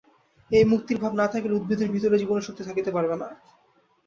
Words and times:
এই 0.51 0.65
মুক্তির 0.71 0.97
ভাব 0.97 1.13
না 1.13 1.25
থাকিলে 1.27 1.53
উদ্ভিদের 1.55 1.93
ভিতরেও 1.95 2.21
জীবনীশক্তি 2.21 2.63
থাকিতে 2.65 2.91
পারে 2.91 3.07
না। 3.13 3.27